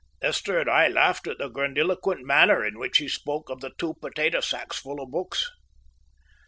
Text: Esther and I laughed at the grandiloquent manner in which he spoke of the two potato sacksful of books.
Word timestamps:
Esther 0.19 0.57
and 0.57 0.67
I 0.67 0.87
laughed 0.87 1.27
at 1.27 1.37
the 1.37 1.47
grandiloquent 1.47 2.25
manner 2.25 2.65
in 2.65 2.79
which 2.79 2.97
he 2.97 3.07
spoke 3.07 3.51
of 3.51 3.61
the 3.61 3.69
two 3.77 3.93
potato 4.01 4.39
sacksful 4.39 4.99
of 4.99 5.11
books. 5.11 5.47